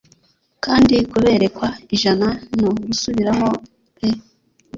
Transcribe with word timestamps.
Kandi 0.65 0.95
kuberekwa 1.11 1.67
ijana 1.95 2.27
no 2.61 2.69
gusubiramo 2.87 3.49
pe 3.97 4.09